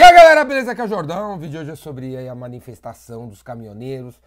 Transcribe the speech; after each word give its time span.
E 0.00 0.02
aí 0.02 0.14
galera, 0.14 0.46
beleza? 0.46 0.72
Aqui 0.72 0.80
é 0.80 0.84
o 0.84 0.88
Jordão. 0.88 1.34
O 1.34 1.36
vídeo 1.36 1.60
hoje 1.60 1.72
é 1.72 1.74
sobre 1.74 2.16
a 2.26 2.34
manifestação 2.34 3.28
dos 3.28 3.42
caminhoneiros. 3.42 4.18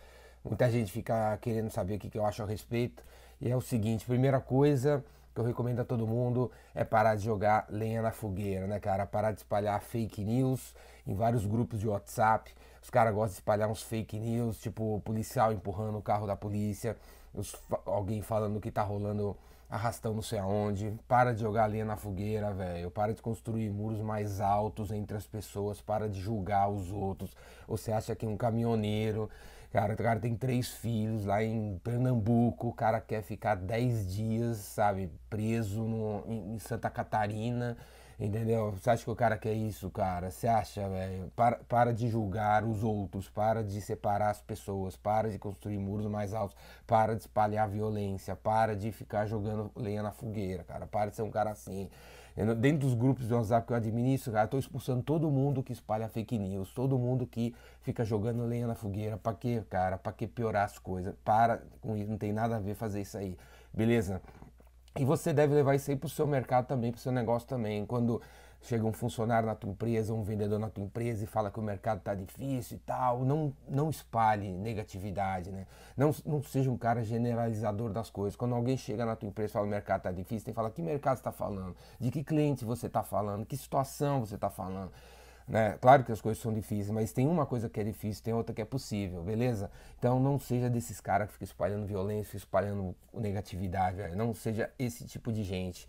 Muita 0.46 0.70
gente 0.70 0.92
fica 0.92 1.36
querendo 1.42 1.72
saber 1.72 1.96
o 1.96 1.98
que 1.98 2.16
eu 2.16 2.24
acho 2.24 2.44
a 2.44 2.46
respeito. 2.46 3.02
E 3.42 3.50
é 3.50 3.56
o 3.56 3.60
seguinte: 3.60 4.06
primeira 4.06 4.40
coisa 4.40 5.04
que 5.34 5.42
eu 5.42 5.44
recomendo 5.44 5.80
a 5.80 5.84
todo 5.84 6.06
mundo 6.06 6.52
é 6.76 6.84
parar 6.84 7.16
de 7.16 7.24
jogar 7.24 7.66
lenha 7.72 8.04
na 8.04 8.12
fogueira, 8.12 8.68
né, 8.68 8.80
cara? 8.80 9.08
Parar 9.08 9.32
de 9.32 9.40
espalhar 9.40 9.82
fake 9.82 10.24
news 10.24 10.76
em 11.08 11.16
vários 11.16 11.44
grupos 11.44 11.80
de 11.80 11.88
WhatsApp. 11.88 12.54
Os 12.80 12.92
caras 12.92 13.12
gostam 13.12 13.30
de 13.30 13.40
espalhar 13.40 13.68
uns 13.68 13.82
fake 13.82 14.20
news, 14.20 14.60
tipo 14.60 15.02
policial 15.04 15.52
empurrando 15.52 15.98
o 15.98 16.04
carro 16.04 16.28
da 16.28 16.36
polícia, 16.36 16.96
os, 17.34 17.56
alguém 17.84 18.22
falando 18.22 18.62
que 18.62 18.70
tá 18.70 18.84
rolando 18.84 19.36
arrastão 19.70 20.14
não 20.14 20.22
sei 20.22 20.40
aonde. 20.40 20.94
Para 21.08 21.34
de 21.34 21.42
jogar 21.42 21.68
linha 21.68 21.86
na 21.86 21.96
fogueira, 21.96 22.54
velho. 22.54 22.92
Para 22.92 23.14
de 23.14 23.22
construir 23.22 23.70
muros 23.70 24.02
mais 24.02 24.40
altos 24.40 24.92
entre 24.92 25.18
as 25.18 25.28
pessoas. 25.28 25.82
Para 25.82 26.10
de 26.10 26.20
julgar 26.20 26.70
os 26.70 26.92
outros. 26.92 27.36
Você 27.68 27.92
acha 27.92 28.16
que 28.16 28.26
um 28.26 28.38
caminhoneiro, 28.38 29.30
cara, 29.72 29.94
o 29.94 29.98
cara 29.98 30.20
tem 30.20 30.36
três 30.36 30.70
filhos 30.70 31.26
lá 31.26 31.44
em 31.44 31.80
Pernambuco, 31.84 32.68
o 32.68 32.74
cara 32.74 33.02
quer 33.02 33.22
ficar 33.22 33.56
dez 33.56 34.08
dias, 34.14 34.58
sabe, 34.58 35.12
preso 35.30 35.84
no, 35.84 36.24
em 36.28 36.60
Santa 36.60 36.90
Catarina 36.90 37.78
Entendeu? 38.20 38.72
Você 38.72 38.90
acha 38.90 39.04
que 39.04 39.10
o 39.10 39.16
cara 39.16 39.38
quer 39.38 39.54
isso, 39.54 39.90
cara? 39.90 40.30
Você 40.30 40.48
acha, 40.48 40.88
velho? 40.88 41.32
Para, 41.36 41.58
para 41.68 41.94
de 41.94 42.08
julgar 42.08 42.64
os 42.64 42.84
outros, 42.84 43.28
para 43.28 43.64
de 43.64 43.82
separar 43.82 44.30
as 44.30 44.42
pessoas, 44.42 44.96
para 44.96 45.30
de 45.30 45.40
construir 45.40 45.80
muros 45.80 46.06
mais 46.06 46.34
altos, 46.34 46.56
para 46.86 47.16
de 47.16 47.22
espalhar 47.22 47.68
violência, 47.68 48.36
para 48.36 48.76
de 48.76 48.92
ficar 48.92 49.26
jogando 49.26 49.72
lenha 49.76 50.04
na 50.04 50.12
fogueira, 50.12 50.64
cara. 50.64 50.86
Para 50.86 51.10
de 51.10 51.16
ser 51.16 51.24
um 51.24 51.32
cara 51.32 51.52
assim. 51.52 51.90
Dentro 52.60 52.88
dos 52.88 52.96
grupos 52.96 53.28
de 53.28 53.34
WhatsApp 53.34 53.68
que 53.68 53.74
eu 53.74 53.78
administro, 53.78 54.32
cara, 54.32 54.46
eu 54.46 54.50
tô 54.50 54.58
expulsando 54.58 55.04
todo 55.04 55.30
mundo 55.30 55.62
que 55.62 55.72
espalha 55.72 56.10
fake 56.10 56.40
news, 56.40 56.74
todo 56.74 56.98
mundo 56.98 57.28
que 57.28 57.54
fica 57.82 58.04
jogando 58.04 58.44
lenha 58.46 58.66
na 58.66 58.74
fogueira. 58.74 59.18
Pra 59.18 59.34
quê, 59.36 59.62
cara? 59.70 60.00
Pra 60.00 60.12
que 60.12 60.26
piorar 60.26 60.66
as 60.66 60.80
coisas? 60.80 61.14
Para 61.24 61.62
com 61.82 61.96
isso, 61.96 62.10
não 62.10 62.18
tem 62.18 62.34
nada 62.34 62.56
a 62.56 62.60
ver 62.60 62.74
fazer 62.74 63.02
isso 63.02 63.18
aí. 63.18 63.38
Beleza? 63.72 64.20
E 64.96 65.04
você 65.04 65.34
deve 65.34 65.56
levar 65.56 65.74
isso 65.76 65.90
aí 65.90 65.98
para 65.98 66.08
o 66.08 66.10
seu 66.10 66.28
mercado 66.28 66.68
também, 66.68 66.92
para 66.92 67.00
o 67.00 67.02
seu 67.02 67.12
negócio 67.12 67.48
também. 67.48 67.84
Quando 67.84 68.22
chega 68.62 68.86
um 68.86 68.94
funcionário 68.94 69.48
na 69.48 69.56
tua 69.56 69.70
empresa, 69.72 70.14
um 70.14 70.24
vendedor 70.24 70.60
na 70.60 70.70
tua 70.70 70.84
empresa 70.84 71.24
e 71.24 71.28
fala 71.28 71.52
que 71.52 71.60
o 71.60 71.64
mercado 71.64 71.98
está 71.98 72.14
difícil 72.14 72.78
e 72.78 72.80
tal, 72.80 73.26
não, 73.26 73.52
não 73.68 73.90
espalhe 73.90 74.52
negatividade, 74.52 75.52
né? 75.52 75.66
Não, 75.98 76.14
não 76.26 76.42
seja 76.44 76.72
um 76.72 76.78
cara 76.78 77.04
generalizador 77.04 77.92
das 77.92 78.10
coisas. 78.10 78.36
Quando 78.36 78.56
alguém 78.56 78.78
chega 78.78 79.06
na 79.06 79.16
tua 79.16 79.28
empresa 79.28 79.52
e 79.52 79.54
fala 79.54 79.66
que 79.66 79.70
o 79.70 79.72
mercado 79.72 80.00
está 80.00 80.12
difícil, 80.12 80.46
tem 80.46 80.54
que 80.54 80.56
falar 80.56 80.70
que 80.70 80.82
mercado 80.82 81.18
está 81.18 81.32
falando, 81.32 81.76
de 82.00 82.12
que 82.12 82.24
cliente 82.24 82.64
você 82.64 82.88
está 82.88 83.04
falando, 83.04 83.46
que 83.46 83.58
situação 83.58 84.20
você 84.20 84.36
está 84.36 84.50
falando. 84.50 84.92
Né? 85.48 85.78
Claro 85.82 86.04
que 86.04 86.12
as 86.12 86.22
coisas 86.22 86.42
são 86.42 86.54
difíceis, 86.54 86.90
mas 86.90 87.12
tem 87.12 87.28
uma 87.28 87.46
coisa 87.46 87.70
que 87.70 87.80
é 87.80 87.84
difícil, 87.84 88.24
tem 88.24 88.34
outra 88.34 88.56
que 88.56 88.62
é 88.62 88.66
possível, 88.66 89.22
beleza? 89.24 89.70
Então 90.00 90.20
não 90.20 90.40
seja 90.40 90.70
desses 90.70 91.02
caras 91.02 91.28
que 91.28 91.34
ficam 91.34 91.46
espalhando 91.46 91.86
violência, 91.86 92.38
espalhando 92.38 92.96
negatividade, 93.14 93.98
véio. 93.98 94.16
não 94.16 94.34
seja 94.34 94.70
esse 94.80 95.06
tipo 95.06 95.34
de 95.34 95.44
gente, 95.44 95.88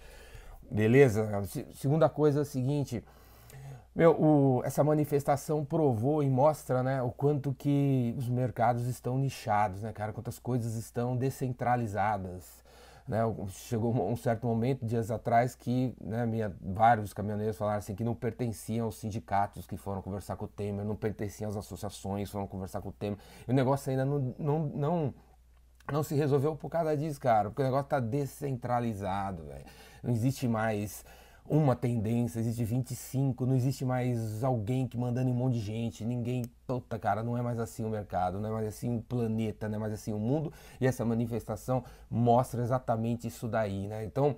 beleza? 0.68 1.28
Segunda 1.74 2.08
coisa 2.08 2.40
é 2.40 2.42
a 2.42 2.44
seguinte, 2.44 3.04
meu, 3.94 4.20
o, 4.20 4.62
essa 4.64 4.82
manifestação 4.82 5.64
provou 5.64 6.20
e 6.20 6.28
mostra 6.28 6.82
né, 6.82 7.00
o 7.00 7.12
quanto 7.12 7.54
que 7.54 8.12
os 8.18 8.28
mercados 8.28 8.88
estão 8.88 9.16
nichados, 9.16 9.82
né, 9.82 9.92
cara? 9.92 10.12
Quantas 10.12 10.36
coisas 10.36 10.74
estão 10.74 11.16
descentralizadas. 11.16 12.63
Né, 13.06 13.18
chegou 13.50 13.94
um 13.94 14.16
certo 14.16 14.46
momento, 14.46 14.86
dias 14.86 15.10
atrás, 15.10 15.54
que 15.54 15.94
né, 16.00 16.24
minha, 16.24 16.56
vários 16.62 17.12
caminhoneiros 17.12 17.58
falaram 17.58 17.78
assim 17.78 17.94
que 17.94 18.02
não 18.02 18.14
pertenciam 18.14 18.86
aos 18.86 18.96
sindicatos 18.96 19.66
que 19.66 19.76
foram 19.76 20.00
conversar 20.00 20.36
com 20.36 20.46
o 20.46 20.48
Temer, 20.48 20.86
não 20.86 20.96
pertenciam 20.96 21.50
às 21.50 21.56
associações, 21.56 22.30
foram 22.30 22.46
conversar 22.46 22.80
com 22.80 22.88
o 22.88 22.92
Temer. 22.92 23.18
E 23.46 23.50
o 23.50 23.54
negócio 23.54 23.90
ainda 23.90 24.06
não, 24.06 24.34
não, 24.38 24.58
não, 24.68 25.14
não 25.92 26.02
se 26.02 26.14
resolveu 26.14 26.56
por 26.56 26.70
causa 26.70 26.96
disso, 26.96 27.20
cara, 27.20 27.50
porque 27.50 27.60
o 27.60 27.64
negócio 27.66 27.84
está 27.84 28.00
descentralizado. 28.00 29.44
Não 30.02 30.10
existe 30.10 30.48
mais 30.48 31.04
uma 31.48 31.76
tendência, 31.76 32.40
existe 32.40 32.64
25, 32.64 33.44
não 33.44 33.54
existe 33.54 33.84
mais 33.84 34.42
alguém 34.42 34.86
que 34.86 34.96
mandando 34.96 35.30
um 35.30 35.34
monte 35.34 35.54
de 35.54 35.60
gente, 35.60 36.04
ninguém, 36.04 36.44
puta 36.66 36.98
cara, 36.98 37.22
não 37.22 37.36
é 37.36 37.42
mais 37.42 37.58
assim 37.58 37.84
o 37.84 37.90
mercado, 37.90 38.40
não 38.40 38.48
é 38.48 38.52
mais 38.52 38.66
assim 38.66 38.96
o 38.96 39.02
planeta, 39.02 39.68
não 39.68 39.76
é 39.76 39.78
mais 39.78 39.92
assim 39.92 40.12
o 40.12 40.18
mundo, 40.18 40.52
e 40.80 40.86
essa 40.86 41.04
manifestação 41.04 41.84
mostra 42.10 42.62
exatamente 42.62 43.28
isso 43.28 43.46
daí, 43.46 43.86
né? 43.86 44.04
Então, 44.04 44.34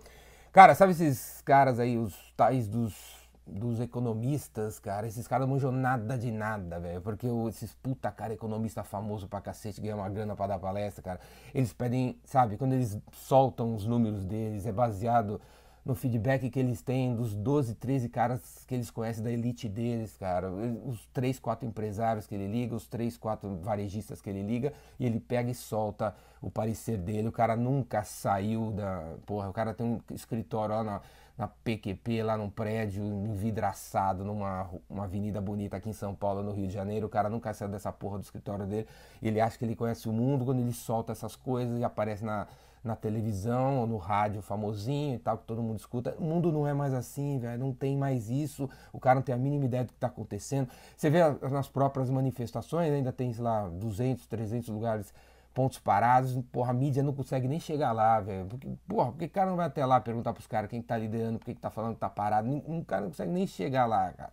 cara, 0.52 0.74
sabe 0.74 0.92
esses 0.92 1.40
caras 1.42 1.78
aí, 1.78 1.96
os 1.96 2.14
tais 2.36 2.66
dos 2.66 3.16
dos 3.46 3.78
economistas, 3.78 4.80
cara, 4.80 5.06
esses 5.06 5.28
caras 5.28 5.48
manjam 5.48 5.70
nada 5.70 6.18
de 6.18 6.32
nada, 6.32 6.80
velho, 6.80 7.00
porque 7.00 7.28
esses 7.48 7.72
puta 7.74 8.10
cara 8.10 8.34
economista 8.34 8.82
famoso 8.82 9.28
pra 9.28 9.40
cacete, 9.40 9.80
ganha 9.80 9.94
uma 9.94 10.08
grana 10.08 10.34
pra 10.34 10.48
dar 10.48 10.58
palestra, 10.58 11.00
cara, 11.00 11.20
eles 11.54 11.72
pedem, 11.72 12.18
sabe, 12.24 12.56
quando 12.56 12.72
eles 12.72 12.98
soltam 13.12 13.72
os 13.72 13.86
números 13.86 14.24
deles, 14.24 14.66
é 14.66 14.72
baseado 14.72 15.40
no 15.86 15.94
feedback 15.94 16.50
que 16.50 16.58
eles 16.58 16.82
têm 16.82 17.14
dos 17.14 17.32
12, 17.36 17.76
13 17.76 18.08
caras 18.08 18.64
que 18.66 18.74
eles 18.74 18.90
conhecem 18.90 19.22
da 19.22 19.30
elite 19.30 19.68
deles, 19.68 20.16
cara. 20.16 20.50
Os 20.50 21.06
3, 21.12 21.38
4 21.38 21.64
empresários 21.64 22.26
que 22.26 22.34
ele 22.34 22.48
liga, 22.48 22.74
os 22.74 22.88
3, 22.88 23.16
4 23.16 23.58
varejistas 23.58 24.20
que 24.20 24.28
ele 24.28 24.42
liga, 24.42 24.72
e 24.98 25.06
ele 25.06 25.20
pega 25.20 25.48
e 25.48 25.54
solta 25.54 26.12
o 26.42 26.50
parecer 26.50 26.98
dele. 26.98 27.28
O 27.28 27.32
cara 27.32 27.54
nunca 27.54 28.02
saiu 28.02 28.72
da. 28.72 29.14
Porra, 29.24 29.48
o 29.48 29.52
cara 29.52 29.72
tem 29.72 29.86
um 29.86 30.00
escritório 30.12 30.74
lá 30.74 30.82
na, 30.82 31.00
na 31.38 31.46
PQP, 31.46 32.20
lá 32.20 32.36
num 32.36 32.50
prédio 32.50 33.04
envidraçado, 33.04 34.24
numa 34.24 34.68
uma 34.90 35.04
avenida 35.04 35.40
bonita 35.40 35.76
aqui 35.76 35.88
em 35.88 35.92
São 35.92 36.16
Paulo, 36.16 36.42
no 36.42 36.50
Rio 36.50 36.66
de 36.66 36.74
Janeiro. 36.74 37.06
O 37.06 37.10
cara 37.10 37.30
nunca 37.30 37.54
saiu 37.54 37.70
dessa 37.70 37.92
porra 37.92 38.18
do 38.18 38.24
escritório 38.24 38.66
dele. 38.66 38.88
Ele 39.22 39.40
acha 39.40 39.56
que 39.56 39.64
ele 39.64 39.76
conhece 39.76 40.08
o 40.08 40.12
mundo 40.12 40.44
quando 40.44 40.58
ele 40.58 40.72
solta 40.72 41.12
essas 41.12 41.36
coisas 41.36 41.78
e 41.78 41.84
aparece 41.84 42.24
na 42.24 42.48
na 42.86 42.96
televisão 42.96 43.80
ou 43.80 43.86
no 43.86 43.96
rádio 43.96 44.40
famosinho 44.40 45.16
e 45.16 45.18
tal, 45.18 45.38
que 45.38 45.44
todo 45.44 45.62
mundo 45.62 45.78
escuta. 45.78 46.14
O 46.18 46.24
mundo 46.24 46.52
não 46.52 46.66
é 46.66 46.72
mais 46.72 46.94
assim, 46.94 47.38
velho. 47.38 47.58
Não 47.58 47.72
tem 47.72 47.96
mais 47.96 48.30
isso. 48.30 48.68
O 48.92 49.00
cara 49.00 49.16
não 49.16 49.22
tem 49.22 49.34
a 49.34 49.38
mínima 49.38 49.64
ideia 49.64 49.84
do 49.84 49.88
que 49.88 49.96
está 49.96 50.06
acontecendo. 50.06 50.68
Você 50.96 51.10
vê 51.10 51.20
nas 51.50 51.68
próprias 51.68 52.08
manifestações, 52.08 52.92
ainda 52.92 53.12
tem, 53.12 53.32
lá, 53.38 53.68
200, 53.68 54.26
300 54.26 54.68
lugares, 54.68 55.12
pontos 55.52 55.78
parados. 55.78 56.38
Porra, 56.52 56.70
a 56.70 56.74
mídia 56.74 57.02
não 57.02 57.12
consegue 57.12 57.48
nem 57.48 57.58
chegar 57.58 57.92
lá, 57.92 58.20
velho. 58.20 58.46
Porque, 58.46 58.68
porra, 58.86 59.10
por 59.10 59.18
que 59.18 59.24
o 59.24 59.30
cara 59.30 59.50
não 59.50 59.56
vai 59.56 59.66
até 59.66 59.84
lá 59.84 60.00
perguntar 60.00 60.32
pros 60.32 60.46
caras 60.46 60.70
quem 60.70 60.80
está 60.80 60.96
liderando, 60.96 61.38
por 61.38 61.46
que, 61.46 61.54
que 61.54 61.60
tá 61.60 61.70
falando 61.70 61.94
que 61.94 62.00
tá 62.00 62.08
parado? 62.08 62.48
O 62.50 62.84
cara 62.84 63.02
não 63.02 63.10
consegue 63.10 63.32
nem 63.32 63.46
chegar 63.46 63.86
lá, 63.86 64.12
cara. 64.12 64.32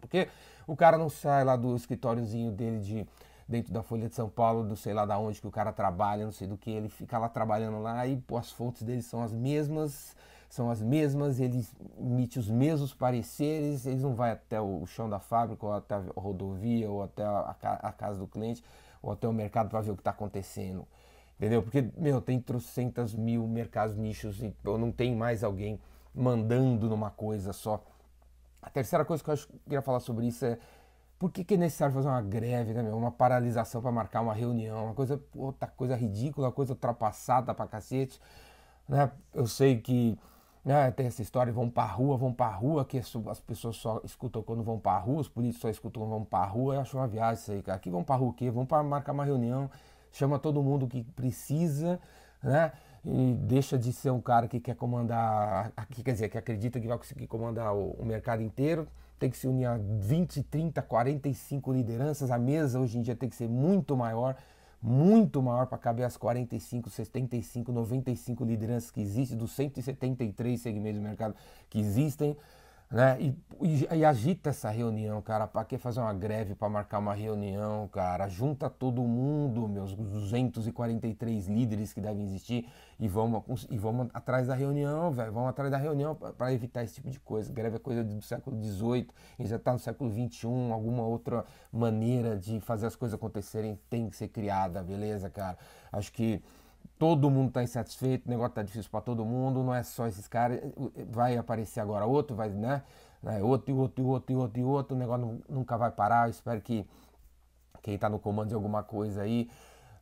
Porque 0.00 0.28
o 0.66 0.74
cara 0.74 0.98
não 0.98 1.08
sai 1.08 1.44
lá 1.44 1.56
do 1.56 1.76
escritóriozinho 1.76 2.50
dele 2.50 2.80
de 2.80 3.06
dentro 3.48 3.72
da 3.72 3.82
Folha 3.82 4.08
de 4.08 4.14
São 4.14 4.28
Paulo, 4.28 4.64
do 4.64 4.76
sei 4.76 4.92
lá 4.92 5.04
da 5.04 5.18
onde 5.18 5.40
que 5.40 5.46
o 5.46 5.50
cara 5.50 5.72
trabalha, 5.72 6.24
não 6.24 6.32
sei 6.32 6.46
do 6.46 6.56
que, 6.56 6.70
ele 6.70 6.88
fica 6.88 7.18
lá 7.18 7.28
trabalhando 7.28 7.80
lá 7.80 8.06
e 8.06 8.16
pô, 8.16 8.36
as 8.36 8.50
fontes 8.50 8.82
dele 8.82 9.02
são 9.02 9.22
as 9.22 9.32
mesmas, 9.32 10.16
são 10.48 10.70
as 10.70 10.82
mesmas, 10.82 11.40
ele 11.40 11.66
emite 11.98 12.38
os 12.38 12.48
mesmos 12.48 12.92
pareceres, 12.92 13.86
eles 13.86 14.02
não 14.02 14.14
vai 14.14 14.32
até 14.32 14.60
o 14.60 14.84
chão 14.86 15.08
da 15.08 15.18
fábrica, 15.18 15.64
ou 15.64 15.72
até 15.72 15.94
a 15.94 16.02
rodovia, 16.14 16.90
ou 16.90 17.02
até 17.02 17.24
a, 17.24 17.56
a 17.82 17.92
casa 17.92 18.18
do 18.18 18.26
cliente, 18.26 18.62
ou 19.02 19.12
até 19.12 19.26
o 19.26 19.32
mercado 19.32 19.70
para 19.70 19.80
ver 19.80 19.92
o 19.92 19.94
que 19.94 20.00
está 20.00 20.10
acontecendo. 20.10 20.86
Entendeu? 21.38 21.62
Porque, 21.62 21.90
meu, 21.96 22.20
tem 22.20 22.38
trocentas 22.38 23.14
mil 23.14 23.46
mercados 23.48 23.96
nichos 23.96 24.42
e 24.42 24.54
não 24.64 24.92
tem 24.92 25.16
mais 25.16 25.42
alguém 25.42 25.80
mandando 26.14 26.88
numa 26.88 27.10
coisa 27.10 27.52
só. 27.52 27.82
A 28.60 28.70
terceira 28.70 29.04
coisa 29.04 29.24
que 29.24 29.30
eu 29.30 29.34
acho 29.34 29.48
que 29.48 29.54
eu 29.54 29.60
queria 29.64 29.82
falar 29.82 30.00
sobre 30.00 30.26
isso 30.26 30.44
é 30.44 30.58
por 31.22 31.30
que, 31.30 31.44
que 31.44 31.54
é 31.54 31.56
necessário 31.56 31.94
fazer 31.94 32.08
uma 32.08 32.20
greve, 32.20 32.74
né, 32.74 32.82
meu? 32.82 32.96
uma 32.96 33.12
paralisação 33.12 33.80
para 33.80 33.92
marcar 33.92 34.22
uma 34.22 34.34
reunião? 34.34 34.86
Uma 34.86 34.94
coisa, 34.94 35.22
outra 35.36 35.68
coisa 35.68 35.94
ridícula, 35.94 36.48
uma 36.48 36.52
coisa 36.52 36.72
ultrapassada 36.72 37.54
pra 37.54 37.64
cacete. 37.68 38.20
Né? 38.88 39.08
Eu 39.32 39.46
sei 39.46 39.80
que 39.80 40.18
né, 40.64 40.90
tem 40.90 41.06
essa 41.06 41.22
história, 41.22 41.52
vão 41.52 41.70
pra 41.70 41.84
rua, 41.84 42.16
vão 42.16 42.32
pra 42.32 42.48
rua, 42.48 42.84
que 42.84 42.98
as 42.98 43.38
pessoas 43.38 43.76
só 43.76 44.00
escutam 44.02 44.42
quando 44.42 44.64
vão 44.64 44.80
pra 44.80 44.98
rua, 44.98 45.20
os 45.20 45.28
políticos 45.28 45.62
só 45.62 45.68
escutam 45.68 46.02
quando 46.02 46.10
vão 46.10 46.24
pra 46.24 46.44
rua. 46.44 46.74
Eu 46.74 46.80
acho 46.80 46.96
uma 46.96 47.06
viagem 47.06 47.34
isso 47.34 47.52
aí, 47.52 47.62
cara. 47.62 47.76
Aqui 47.76 47.88
vão 47.88 48.02
pra 48.02 48.16
rua 48.16 48.30
o 48.30 48.32
quê? 48.32 48.50
Vão 48.50 48.66
para 48.66 48.82
marcar 48.82 49.12
uma 49.12 49.24
reunião, 49.24 49.70
chama 50.10 50.40
todo 50.40 50.60
mundo 50.60 50.88
que 50.88 51.04
precisa, 51.04 52.00
né? 52.42 52.72
E 53.04 53.34
deixa 53.34 53.78
de 53.78 53.92
ser 53.92 54.10
um 54.10 54.20
cara 54.20 54.48
que 54.48 54.58
quer 54.58 54.74
comandar, 54.74 55.70
que, 55.88 56.02
quer 56.02 56.14
dizer, 56.14 56.28
que 56.28 56.36
acredita 56.36 56.80
que 56.80 56.88
vai 56.88 56.98
conseguir 56.98 57.28
comandar 57.28 57.72
o, 57.72 57.92
o 57.92 58.04
mercado 58.04 58.42
inteiro 58.42 58.88
tem 59.22 59.30
que 59.30 59.38
se 59.38 59.46
unir 59.46 59.66
a 59.66 59.78
20, 59.78 60.42
30, 60.42 60.82
45 60.82 61.72
lideranças. 61.72 62.28
A 62.32 62.38
mesa 62.38 62.80
hoje 62.80 62.98
em 62.98 63.02
dia 63.02 63.14
tem 63.14 63.28
que 63.28 63.36
ser 63.36 63.48
muito 63.48 63.96
maior, 63.96 64.34
muito 64.82 65.40
maior 65.40 65.66
para 65.66 65.78
caber 65.78 66.04
as 66.04 66.16
45, 66.16 66.90
75, 66.90 67.70
95 67.70 68.44
lideranças 68.44 68.90
que 68.90 69.00
existem, 69.00 69.38
dos 69.38 69.52
173 69.52 70.60
segmentos 70.60 71.00
do 71.00 71.04
mercado 71.04 71.36
que 71.70 71.78
existem. 71.78 72.36
Né? 72.92 73.16
E, 73.18 73.34
e, 73.62 73.88
e, 73.90 74.04
agita 74.04 74.50
essa 74.50 74.68
reunião, 74.68 75.22
cara. 75.22 75.46
Para 75.46 75.64
que 75.64 75.78
fazer 75.78 76.00
uma 76.00 76.12
greve 76.12 76.54
para 76.54 76.68
marcar 76.68 76.98
uma 76.98 77.14
reunião, 77.14 77.88
cara? 77.88 78.28
Junta 78.28 78.68
todo 78.68 79.02
mundo, 79.02 79.66
meus 79.66 79.94
243 79.94 81.48
líderes 81.48 81.94
que 81.94 82.00
devem 82.02 82.26
existir 82.26 82.68
e 83.00 83.08
vamos, 83.08 83.66
e 83.70 83.78
vamos 83.78 84.08
atrás 84.12 84.46
da 84.46 84.54
reunião, 84.54 85.10
velho. 85.10 85.32
Vamos 85.32 85.48
atrás 85.48 85.70
da 85.70 85.78
reunião 85.78 86.14
para 86.14 86.52
evitar 86.52 86.84
esse 86.84 86.96
tipo 86.96 87.08
de 87.08 87.18
coisa. 87.18 87.50
Greve 87.50 87.76
é 87.76 87.78
coisa 87.78 88.04
do 88.04 88.20
século 88.20 88.62
XVIII, 88.62 89.08
já 89.40 89.56
está 89.56 89.72
no 89.72 89.78
século 89.78 90.10
XXI. 90.10 90.70
Alguma 90.70 91.04
outra 91.04 91.46
maneira 91.72 92.36
de 92.36 92.60
fazer 92.60 92.86
as 92.86 92.94
coisas 92.94 93.14
acontecerem 93.14 93.80
tem 93.88 94.10
que 94.10 94.16
ser 94.16 94.28
criada, 94.28 94.82
beleza, 94.82 95.30
cara? 95.30 95.56
Acho 95.90 96.12
que 96.12 96.42
todo 96.98 97.30
mundo 97.30 97.48
está 97.48 97.62
insatisfeito, 97.62 98.26
o 98.26 98.30
negócio 98.30 98.50
está 98.50 98.62
difícil 98.62 98.90
para 98.90 99.00
todo 99.00 99.24
mundo, 99.24 99.62
não 99.62 99.74
é 99.74 99.82
só 99.82 100.06
esses 100.06 100.28
caras, 100.28 100.60
vai 101.10 101.36
aparecer 101.36 101.80
agora 101.80 102.06
outro, 102.06 102.36
vai, 102.36 102.48
né? 102.50 102.82
Outro 103.42 103.70
e 103.70 103.74
outro 103.74 104.02
e 104.02 104.06
outro 104.06 104.32
e 104.32 104.36
outro 104.36 104.60
e 104.60 104.64
outro, 104.64 104.96
o 104.96 104.98
negócio 104.98 105.42
nunca 105.48 105.76
vai 105.76 105.90
parar. 105.90 106.26
Eu 106.26 106.30
espero 106.30 106.60
que 106.60 106.84
quem 107.82 107.94
está 107.94 108.08
no 108.08 108.18
comando 108.18 108.48
de 108.48 108.54
alguma 108.54 108.82
coisa 108.82 109.22
aí 109.22 109.48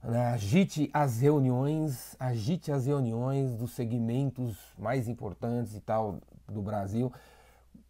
né, 0.03 0.29
agite 0.29 0.91
as 0.93 1.21
reuniões, 1.21 2.17
agite 2.19 2.73
as 2.73 2.87
reuniões 2.87 3.55
dos 3.55 3.73
segmentos 3.73 4.57
mais 4.79 5.07
importantes 5.09 5.75
e 5.75 5.81
tal 5.81 6.19
do 6.49 6.63
Brasil 6.63 7.13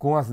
com 0.00 0.16
as 0.16 0.30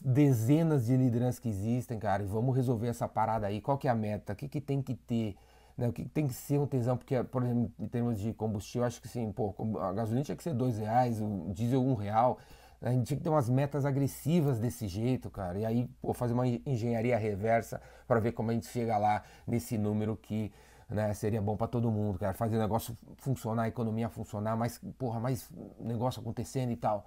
dezenas 0.00 0.86
de 0.86 0.96
lideranças 0.96 1.38
que 1.38 1.50
existem, 1.50 1.98
cara, 1.98 2.22
e 2.22 2.26
vamos 2.26 2.56
resolver 2.56 2.88
essa 2.88 3.06
parada 3.06 3.46
aí. 3.46 3.60
Qual 3.60 3.76
que 3.76 3.86
é 3.86 3.90
a 3.90 3.94
meta? 3.94 4.32
O 4.32 4.36
que, 4.36 4.48
que 4.48 4.58
tem 4.58 4.80
que 4.80 4.94
ter? 4.94 5.36
Né? 5.76 5.88
O 5.88 5.92
que 5.92 6.04
tem 6.04 6.26
que 6.26 6.34
ser 6.34 6.58
um 6.58 6.66
tesão? 6.66 6.96
Porque, 6.96 7.22
por 7.24 7.42
exemplo, 7.42 7.70
em 7.78 7.88
termos 7.88 8.18
de 8.18 8.32
combustível, 8.32 8.86
acho 8.86 9.00
que 9.00 9.08
sim, 9.08 9.30
pô, 9.32 9.54
a 9.80 9.92
gasolina 9.92 10.24
tinha 10.24 10.36
que 10.36 10.42
ser 10.42 10.54
dois 10.54 10.78
reais, 10.78 11.20
o 11.20 11.52
diesel 11.52 11.82
um 11.82 11.94
real. 11.94 12.38
A 12.80 12.90
gente 12.90 13.06
tinha 13.06 13.16
que 13.16 13.22
ter 13.22 13.30
umas 13.30 13.48
metas 13.48 13.84
agressivas 13.84 14.58
desse 14.58 14.86
jeito, 14.86 15.30
cara. 15.30 15.58
E 15.58 15.64
aí, 15.64 15.88
pô, 16.00 16.12
fazer 16.12 16.34
uma 16.34 16.46
engenharia 16.46 17.16
reversa 17.16 17.80
para 18.06 18.20
ver 18.20 18.32
como 18.32 18.50
a 18.50 18.54
gente 18.54 18.66
chega 18.66 18.96
lá 18.98 19.22
nesse 19.46 19.78
número 19.78 20.16
que 20.16 20.52
né, 20.88 21.12
seria 21.14 21.40
bom 21.42 21.56
para 21.56 21.66
todo 21.66 21.90
mundo, 21.90 22.18
cara. 22.18 22.34
Fazer 22.34 22.56
o 22.56 22.60
negócio 22.60 22.96
funcionar, 23.16 23.64
a 23.64 23.68
economia 23.68 24.08
funcionar, 24.08 24.56
mais, 24.56 24.78
porra, 24.98 25.18
mais 25.18 25.50
negócio 25.80 26.20
acontecendo 26.20 26.70
e 26.70 26.76
tal. 26.76 27.06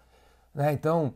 Né? 0.54 0.74
Então, 0.74 1.13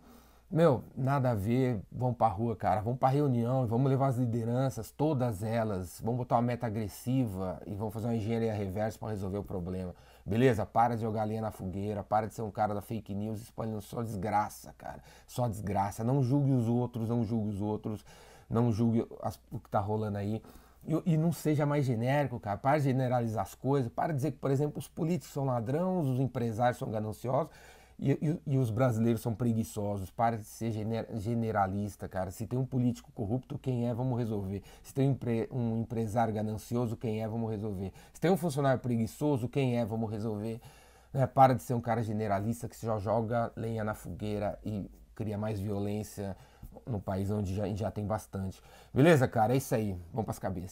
meu, 0.53 0.83
nada 0.95 1.31
a 1.31 1.33
ver, 1.33 1.81
vamos 1.91 2.15
pra 2.15 2.27
rua, 2.27 2.55
cara. 2.55 2.79
Vamos 2.79 2.99
pra 2.99 3.09
reunião, 3.09 3.65
vamos 3.65 3.89
levar 3.89 4.09
as 4.09 4.17
lideranças, 4.17 4.91
todas 4.91 5.41
elas. 5.41 5.99
Vamos 5.99 6.19
botar 6.19 6.35
uma 6.35 6.43
meta 6.43 6.67
agressiva 6.67 7.59
e 7.65 7.73
vamos 7.73 7.91
fazer 7.91 8.05
uma 8.05 8.15
engenharia 8.15 8.53
reversa 8.53 8.99
para 8.99 9.09
resolver 9.09 9.39
o 9.39 9.43
problema. 9.43 9.95
Beleza? 10.23 10.63
Para 10.63 10.93
de 10.93 11.01
jogar 11.01 11.25
linha 11.25 11.41
na 11.41 11.49
fogueira, 11.49 12.03
para 12.03 12.27
de 12.27 12.35
ser 12.35 12.43
um 12.43 12.51
cara 12.51 12.75
da 12.75 12.81
fake 12.81 13.15
news 13.15 13.41
espalhando 13.41 13.81
só 13.81 14.03
desgraça, 14.03 14.75
cara. 14.77 15.01
Só 15.25 15.47
desgraça. 15.47 16.03
Não 16.03 16.21
julgue 16.21 16.51
os 16.51 16.69
outros, 16.69 17.09
não 17.09 17.23
julgue 17.23 17.49
os 17.49 17.59
outros, 17.59 18.05
não 18.47 18.71
julgue 18.71 19.07
as, 19.23 19.39
o 19.51 19.59
que 19.59 19.71
tá 19.71 19.79
rolando 19.79 20.19
aí. 20.19 20.39
E, 20.85 21.13
e, 21.13 21.17
não 21.17 21.31
seja 21.31 21.65
mais 21.65 21.83
genérico, 21.83 22.39
cara. 22.39 22.59
Para 22.59 22.77
de 22.77 22.83
generalizar 22.83 23.41
as 23.41 23.55
coisas. 23.55 23.91
Para 23.91 24.09
de 24.09 24.17
dizer 24.17 24.31
que, 24.33 24.37
por 24.37 24.51
exemplo, 24.51 24.77
os 24.77 24.87
políticos 24.87 25.33
são 25.33 25.45
ladrões, 25.45 26.05
os 26.05 26.19
empresários 26.19 26.77
são 26.77 26.91
gananciosos 26.91 27.49
e, 28.03 28.11
e, 28.11 28.53
e, 28.55 28.57
os 28.57 28.69
brasileiros 28.69 29.21
são 29.21 29.33
preguiçosos. 29.33 30.11
Para 30.11 30.37
de 30.37 30.43
ser 30.43 30.73
generalista, 31.15 32.05
cara. 32.09 32.31
Se 32.31 32.45
tem 32.45 32.59
um 32.59 32.65
político 32.65 33.09
corrupto, 33.13 33.57
quem 33.57 33.87
é, 33.87 33.93
vamos 33.93 34.19
resolver. 34.19 34.61
Se 34.83 34.93
tem 34.93 35.07
um, 35.07 35.11
empre, 35.13 35.47
um 35.49 35.79
empresário 35.79 36.33
ganancioso, 36.33 36.97
quem 36.97 37.23
é, 37.23 37.27
vamos 37.29 37.49
resolver. 37.49 37.93
Se 38.13 38.19
tem 38.19 38.29
um 38.29 38.35
funcionário 38.35 38.81
preguiçoso, 38.81 39.47
quem 39.47 39.79
é, 39.79 39.85
vamos 39.85 40.11
resolver. 40.11 40.59
É, 41.13 41.25
para 41.25 41.53
de 41.53 41.63
ser 41.63 41.75
um 41.75 41.81
cara 41.81 42.03
generalista 42.03 42.67
que 42.67 42.75
já 42.85 42.97
joga 42.97 43.53
lenha 43.55 43.85
na 43.85 43.93
fogueira 43.93 44.59
e 44.65 44.91
cria 45.15 45.37
mais 45.37 45.59
violência 45.59 46.35
no 46.85 46.99
país 46.99 47.31
onde 47.31 47.55
já, 47.55 47.67
já 47.73 47.89
tem 47.89 48.05
bastante. 48.05 48.61
Beleza, 48.93 49.27
cara? 49.29 49.53
É 49.53 49.57
isso 49.57 49.73
aí. 49.73 49.95
Vamos 50.11 50.25
para 50.25 50.31
as 50.31 50.39
cabeças. 50.39 50.71